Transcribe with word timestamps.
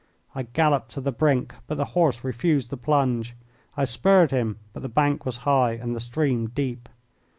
I 0.33 0.41
galloped 0.41 0.89
to 0.93 0.99
the 1.01 1.11
brink, 1.11 1.53
but 1.67 1.77
the 1.77 1.85
horse 1.93 2.23
refused 2.23 2.71
the 2.71 2.75
plunge. 2.75 3.35
I 3.77 3.85
spurred 3.85 4.31
him, 4.31 4.57
but 4.73 4.81
the 4.81 4.89
bank 4.89 5.27
was 5.27 5.37
high 5.45 5.73
and 5.73 5.95
the 5.95 5.99
stream 5.99 6.47
deep. 6.47 6.89